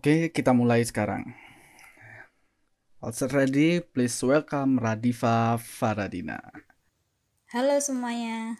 [0.00, 1.28] Oke, kita mulai sekarang.
[3.04, 6.40] Also ready, please welcome Radifa Faradina.
[7.52, 8.56] Halo semuanya.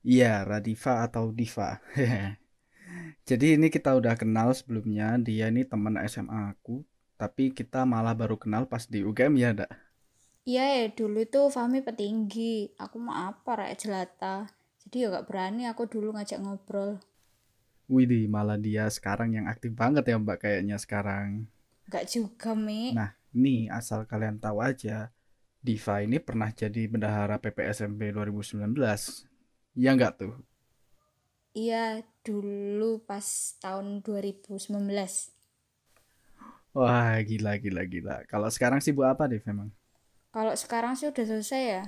[0.00, 1.76] Iya, Radifa atau Diva.
[3.28, 6.80] Jadi ini kita udah kenal sebelumnya, dia ini teman SMA aku,
[7.20, 9.68] tapi kita malah baru kenal pas di UGM ya, Dak?
[10.48, 12.72] Iya ya, dulu tuh Fahmi petinggi.
[12.80, 14.36] Aku mau apa, rakyat jelata.
[14.80, 16.96] Jadi ya gak berani aku dulu ngajak ngobrol.
[17.90, 21.50] Widih, malah dia sekarang yang aktif banget ya Mbak kayaknya sekarang.
[21.90, 22.94] Gak juga, Mi.
[22.94, 25.10] Nah, ini asal kalian tahu aja,
[25.58, 29.26] Diva ini pernah jadi bendahara PPSMB 2019.
[29.74, 30.34] Ya nggak tuh?
[31.50, 33.26] Iya, dulu pas
[33.62, 35.34] tahun 2019.
[36.76, 38.16] Wah, gila, gila, gila.
[38.30, 39.68] Kalau sekarang sih buat apa, Div, memang?
[40.30, 41.84] Kalau sekarang sih udah selesai ya.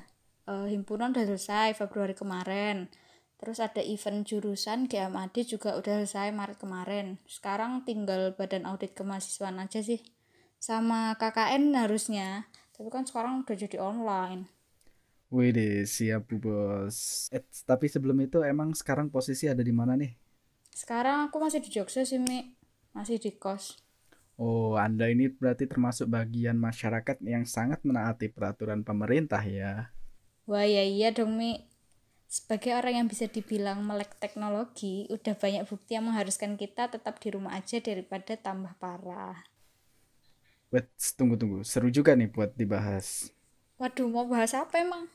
[0.51, 2.91] Uh, himpunan udah selesai Februari kemarin.
[3.42, 7.18] Terus ada event jurusan GMAD juga udah selesai Maret kemarin.
[7.26, 9.99] Sekarang tinggal badan audit kemahasiswaan aja sih.
[10.62, 12.46] Sama KKN harusnya.
[12.71, 14.46] Tapi kan sekarang udah jadi online.
[15.34, 17.26] Wih deh, siap Bu Bos.
[17.34, 20.15] Eh, tapi sebelum itu emang sekarang posisi ada di mana nih?
[20.71, 22.54] Sekarang aku masih di Jogja sih, Mi.
[22.95, 23.82] Masih di kos.
[24.38, 29.90] Oh, Anda ini berarti termasuk bagian masyarakat yang sangat menaati peraturan pemerintah ya?
[30.46, 31.71] Wah, ya iya dong, Mi
[32.33, 37.29] sebagai orang yang bisa dibilang melek teknologi, udah banyak bukti yang mengharuskan kita tetap di
[37.29, 39.45] rumah aja daripada tambah parah.
[40.73, 41.61] Wait, tunggu tunggu.
[41.61, 43.29] Seru juga nih buat dibahas.
[43.77, 45.13] Waduh, mau bahas apa emang?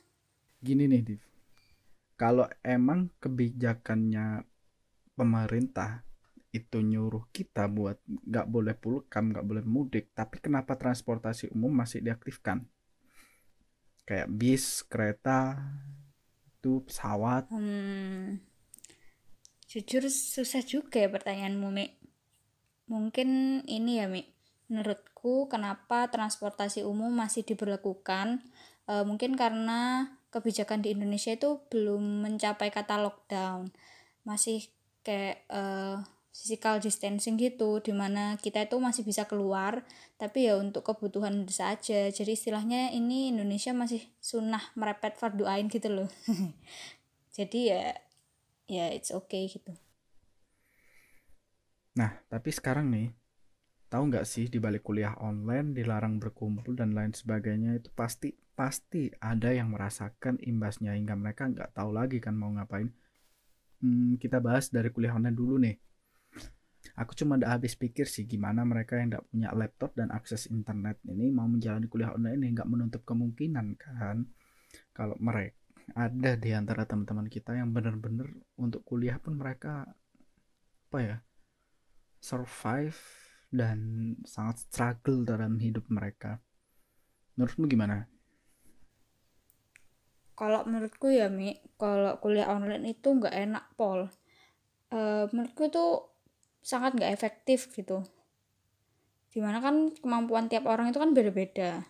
[0.61, 1.21] Gini nih, Div.
[2.13, 4.45] Kalau emang kebijakannya
[5.17, 6.05] pemerintah
[6.53, 12.05] itu nyuruh kita buat nggak boleh pulkam, nggak boleh mudik, tapi kenapa transportasi umum masih
[12.05, 12.61] diaktifkan?
[14.05, 15.57] Kayak bis, kereta,
[16.57, 17.45] itu pesawat.
[17.53, 18.41] Hmm,
[19.69, 21.85] jujur susah juga ya pertanyaanmu Mi.
[22.89, 24.25] Mungkin ini ya Mi.
[24.67, 28.43] Menurutku kenapa transportasi umum masih diberlakukan
[28.83, 33.71] e, mungkin karena kebijakan di Indonesia itu belum mencapai kata lockdown.
[34.27, 34.67] Masih
[35.07, 35.61] kayak e,
[36.37, 39.81] physical distancing gitu di mana kita itu masih bisa keluar
[40.21, 42.13] tapi ya untuk kebutuhan saja.
[42.13, 46.09] Jadi istilahnya ini Indonesia masih sunnah merepet fardu ain gitu loh.
[47.37, 47.97] Jadi ya
[48.69, 49.73] ya it's okay gitu.
[51.97, 53.09] Nah tapi sekarang nih
[53.89, 59.09] tahu nggak sih di balik kuliah online dilarang berkumpul dan lain sebagainya itu pasti pasti
[59.17, 62.93] ada yang merasakan imbasnya hingga mereka nggak tahu lagi kan mau ngapain.
[63.81, 65.86] Hmm, kita bahas dari kuliah online dulu nih
[66.97, 70.97] aku cuma udah habis pikir sih gimana mereka yang tidak punya laptop dan akses internet
[71.05, 74.25] ini mau menjalani kuliah online ini nggak menutup kemungkinan kan.
[74.91, 75.55] Kalau mereka
[75.95, 78.27] ada di antara teman-teman kita yang benar-benar
[78.59, 79.87] untuk kuliah pun mereka
[80.87, 81.17] apa ya
[82.19, 82.97] survive
[83.53, 86.41] dan sangat struggle dalam hidup mereka.
[87.37, 88.09] Menurutmu gimana?
[90.35, 94.09] Kalau menurutku ya Mi kalau kuliah online itu nggak enak pol.
[94.91, 96.16] Uh, menurutku tuh
[96.67, 98.03] sangat nggak efektif gitu.
[99.31, 101.87] Di mana kan kemampuan tiap orang itu kan beda-beda.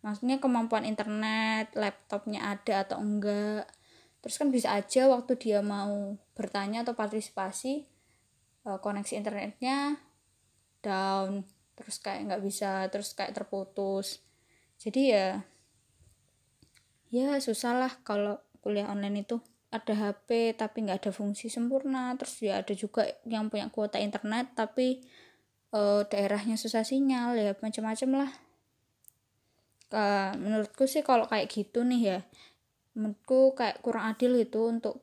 [0.00, 3.68] Maksudnya kemampuan internet laptopnya ada atau enggak.
[4.24, 7.84] Terus kan bisa aja waktu dia mau bertanya atau partisipasi
[8.64, 10.00] eh, koneksi internetnya
[10.80, 11.44] down.
[11.76, 14.24] Terus kayak nggak bisa terus kayak terputus.
[14.80, 15.44] Jadi ya
[17.12, 19.36] ya susah lah kalau kuliah online itu
[19.74, 22.14] ada HP tapi nggak ada fungsi sempurna.
[22.14, 25.02] Terus ya ada juga yang punya kuota internet tapi
[25.74, 28.30] uh, daerahnya susah sinyal ya macam-macam lah.
[29.94, 32.18] Uh, menurutku sih kalau kayak gitu nih ya
[32.98, 35.02] menurutku kayak kurang adil itu untuk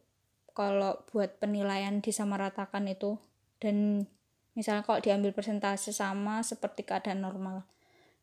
[0.51, 3.19] kalau buat penilaian disamaratakan itu.
[3.59, 4.07] Dan
[4.55, 7.67] misalnya kalau diambil persentase sama seperti keadaan normal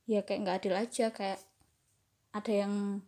[0.09, 1.41] ya kayak nggak adil aja kayak
[2.32, 3.04] ada yang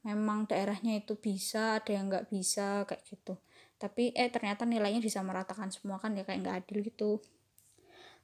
[0.00, 3.36] memang daerahnya itu bisa ada yang nggak bisa kayak gitu.
[3.80, 7.10] Tapi eh ternyata nilainya bisa meratakan semua kan ya kayak nggak adil gitu.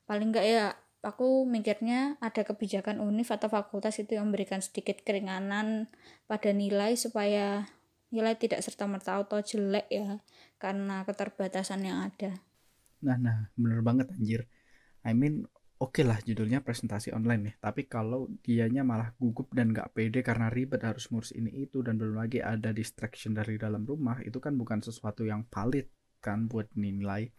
[0.09, 5.87] Paling nggak ya aku mikirnya ada kebijakan univ atau fakultas itu yang memberikan sedikit keringanan
[6.27, 7.71] pada nilai supaya
[8.11, 10.23] nilai tidak serta merta atau jelek ya
[10.59, 12.41] karena keterbatasan yang ada.
[13.05, 14.49] Nah nah bener banget anjir.
[15.07, 15.47] I mean
[15.77, 17.55] oke okay lah judulnya presentasi online nih.
[17.61, 22.01] Tapi kalau dianya malah gugup dan gak pede karena ribet harus ngurus ini itu dan
[22.01, 25.89] belum lagi ada distraction dari dalam rumah itu kan bukan sesuatu yang valid
[26.25, 27.31] kan buat nilai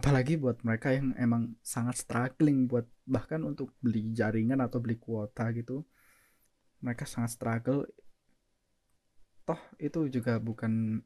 [0.00, 5.52] apalagi buat mereka yang emang sangat struggling buat bahkan untuk beli jaringan atau beli kuota
[5.52, 5.84] gitu
[6.80, 7.84] mereka sangat struggle.
[9.44, 11.04] Toh itu juga bukan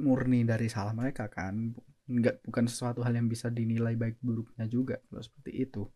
[0.00, 1.74] murni dari salah mereka kan
[2.10, 5.86] nggak bukan sesuatu hal yang bisa dinilai baik buruknya juga kalau seperti itu.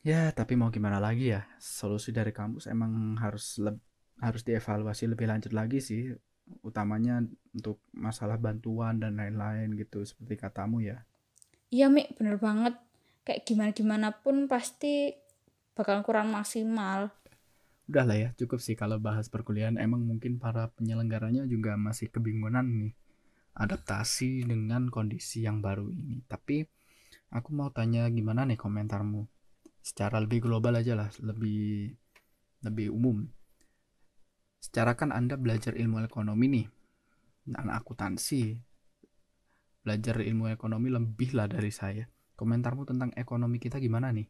[0.00, 1.44] Ya tapi mau gimana lagi ya?
[1.60, 3.76] Solusi dari kampus emang harus le
[4.24, 6.16] harus dievaluasi lebih lanjut lagi sih.
[6.64, 7.20] Utamanya
[7.52, 11.04] untuk masalah bantuan dan lain-lain gitu seperti katamu ya.
[11.68, 12.74] Iya Mik bener banget.
[13.28, 15.12] Kayak gimana gimana pun pasti
[15.76, 17.12] bakal kurang maksimal.
[17.86, 19.76] Udah lah ya cukup sih kalau bahas perkuliahan.
[19.76, 22.92] Emang mungkin para penyelenggaranya juga masih kebingungan nih
[23.54, 26.22] adaptasi dengan kondisi yang baru ini.
[26.26, 26.62] Tapi
[27.34, 29.26] aku mau tanya gimana nih komentarmu?
[29.80, 31.90] Secara lebih global aja lah lebih
[32.62, 33.24] lebih umum.
[34.60, 36.66] Secara kan anda belajar ilmu ekonomi nih
[37.56, 38.60] anak akuntansi.
[39.80, 42.04] Belajar ilmu ekonomi lebih lah dari saya.
[42.36, 44.28] Komentarmu tentang ekonomi kita gimana nih?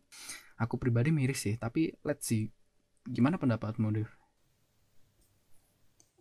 [0.62, 2.46] Aku pribadi miris sih tapi let's see.
[3.02, 4.11] Gimana pendapatmu Dev?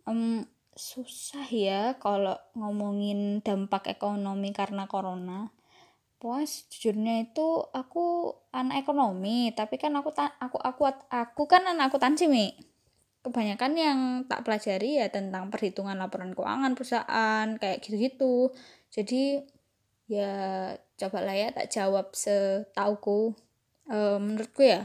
[0.08, 0.42] Um,
[0.76, 5.50] susah ya kalau ngomongin dampak ekonomi karena corona
[6.20, 12.28] Puas jujurnya itu aku anak ekonomi, tapi kan aku aku aku aku kan anak akuntansi,
[12.28, 12.52] Mi.
[13.24, 18.52] Kebanyakan yang tak pelajari ya tentang perhitungan laporan keuangan perusahaan kayak gitu-gitu.
[18.92, 19.48] Jadi
[20.12, 20.32] ya
[21.00, 23.32] coba lah ya tak jawab setauku.
[23.88, 24.84] E, menurutku ya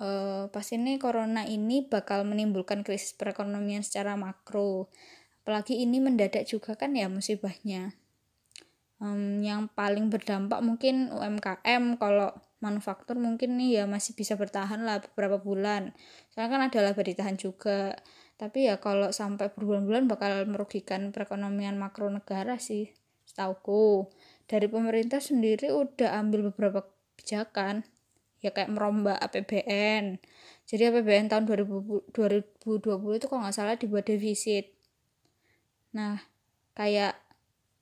[0.00, 0.08] e,
[0.48, 4.88] pas ini corona ini bakal menimbulkan krisis perekonomian secara makro.
[5.44, 7.92] Apalagi ini mendadak juga kan ya musibahnya.
[9.00, 15.00] Um, yang paling berdampak mungkin UMKM kalau manufaktur mungkin nih ya masih bisa bertahan lah
[15.00, 15.96] beberapa bulan.
[16.32, 17.96] Soalnya kan ada laba ditahan juga.
[18.36, 22.92] Tapi ya kalau sampai berbulan-bulan bakal merugikan perekonomian makro negara sih
[23.24, 24.08] setauku.
[24.44, 27.88] Dari pemerintah sendiri udah ambil beberapa kebijakan
[28.40, 30.20] ya kayak merombak APBN
[30.70, 34.70] jadi APBN tahun 2000, 2020 itu kalau nggak salah dibuat defisit.
[35.90, 36.22] Nah
[36.78, 37.18] kayak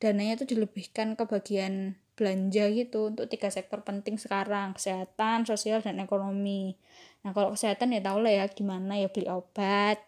[0.01, 6.01] dananya itu dilebihkan ke bagian belanja gitu untuk tiga sektor penting sekarang kesehatan sosial dan
[6.01, 6.81] ekonomi.
[7.29, 10.01] Nah kalau kesehatan ya tau lah ya gimana ya beli obat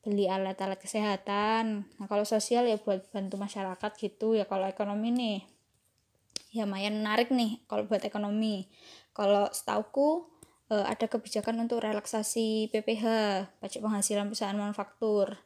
[0.00, 1.84] beli alat-alat kesehatan.
[1.84, 5.40] Nah kalau sosial ya buat bantu masyarakat gitu ya kalau ekonomi nih.
[6.56, 8.64] Ya lumayan menarik nih kalau buat ekonomi
[9.16, 10.28] kalau setauku
[10.68, 13.06] eh, ada kebijakan untuk relaksasi PPh
[13.62, 15.40] pajak penghasilan perusahaan manufaktur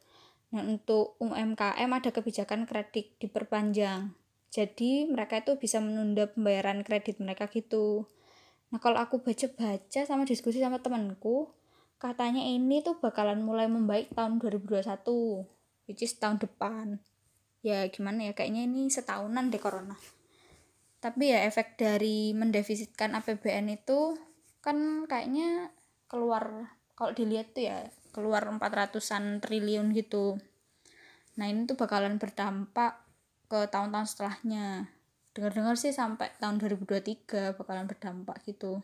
[0.49, 4.17] Nah, untuk UMKM ada kebijakan kredit diperpanjang.
[4.49, 8.09] Jadi, mereka itu bisa menunda pembayaran kredit mereka gitu.
[8.73, 11.53] Nah, kalau aku baca-baca sama diskusi sama temanku,
[12.01, 15.45] katanya ini tuh bakalan mulai membaik tahun 2021,
[15.85, 16.97] which is tahun depan.
[17.61, 19.93] Ya, gimana ya, kayaknya ini setahunan deh corona.
[20.99, 24.19] Tapi ya efek dari mendefisitkan APBN itu
[24.59, 25.71] kan kayaknya
[26.11, 30.35] keluar kalau dilihat tuh ya keluar 400-an triliun gitu.
[31.39, 32.99] Nah ini tuh bakalan berdampak
[33.47, 34.91] ke tahun-tahun setelahnya.
[35.31, 38.83] Dengar-dengar sih sampai tahun 2023 bakalan berdampak gitu.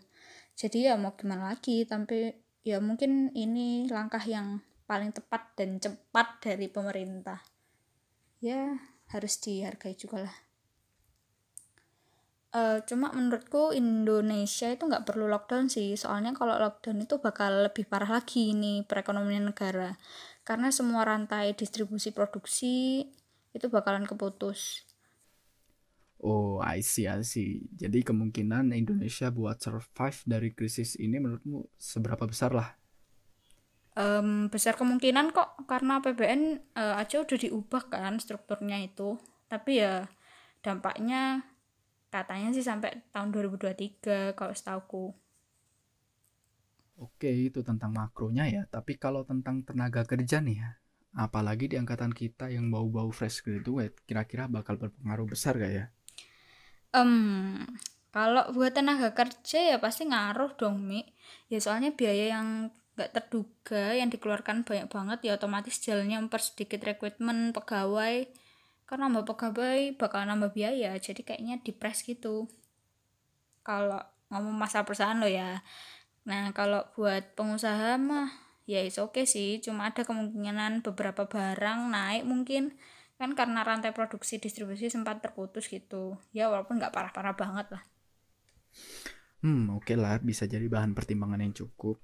[0.55, 2.31] Jadi ya mau gimana lagi tapi
[2.63, 7.43] ya mungkin ini langkah yang paling tepat dan cepat dari pemerintah.
[8.39, 8.79] Ya
[9.11, 10.44] harus dihargai juga lah
[12.55, 17.83] uh, cuma menurutku Indonesia itu nggak perlu lockdown sih soalnya kalau lockdown itu bakal lebih
[17.85, 19.99] parah lagi nih perekonomian negara
[20.47, 23.03] karena semua rantai distribusi produksi
[23.51, 24.87] itu bakalan keputus
[26.25, 27.67] Oh, I see, I see.
[27.75, 32.73] Jadi kemungkinan Indonesia buat survive dari krisis ini menurutmu seberapa besar lah?
[33.93, 39.21] Um, besar kemungkinan kok karena PBN uh, aja udah diubah kan strukturnya itu.
[39.51, 40.07] Tapi ya
[40.65, 41.45] dampaknya
[42.13, 45.05] katanya sih sampai tahun 2023 kalau setauku
[46.95, 48.63] Oke, itu tentang makronya ya.
[48.71, 50.69] Tapi kalau tentang tenaga kerja nih ya,
[51.19, 55.85] apalagi di angkatan kita yang bau-bau fresh graduate, kira-kira bakal berpengaruh besar gak ya?
[56.95, 57.67] Um,
[58.15, 61.03] kalau buat tenaga kerja ya pasti ngaruh dong, Mi.
[61.51, 67.51] Ya soalnya biaya yang gak terduga yang dikeluarkan banyak banget ya otomatis jalannya mempersedikit rekrutmen
[67.51, 68.23] pegawai
[68.85, 70.93] kan nambah pegawai bakal nambah biaya.
[71.01, 72.45] Jadi kayaknya dipres gitu.
[73.65, 75.65] Kalau ngomong masa perusahaan lo ya.
[76.29, 78.29] Nah kalau buat pengusaha mah
[78.69, 79.57] ya is oke okay sih.
[79.61, 82.77] Cuma ada kemungkinan beberapa barang naik mungkin.
[83.17, 86.21] Kan karena rantai produksi distribusi sempat terputus gitu.
[86.29, 87.83] Ya walaupun nggak parah-parah banget lah.
[89.41, 90.21] Hmm oke okay lah.
[90.21, 91.97] Bisa jadi bahan pertimbangan yang cukup.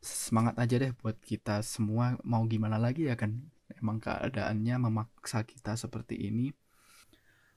[0.00, 2.16] Semangat aja deh buat kita semua.
[2.24, 6.48] Mau gimana lagi ya kan emang keadaannya memaksa kita seperti ini.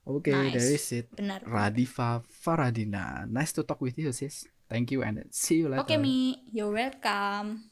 [0.02, 0.54] Oke okay, nice.
[0.58, 1.06] there is it.
[1.14, 1.40] Benar.
[1.46, 3.24] Radifa Faradina.
[3.30, 4.50] Nice to talk with you sis.
[4.66, 5.84] Thank you and see you later.
[5.84, 6.42] Oke okay, Mi.
[6.50, 7.71] You're welcome